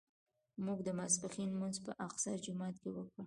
موږ 0.65 0.79
د 0.83 0.89
ماسپښین 0.99 1.49
لمونځ 1.51 1.75
په 1.85 1.91
اقصی 2.07 2.35
جومات 2.45 2.75
کې 2.81 2.89
وکړ. 2.95 3.19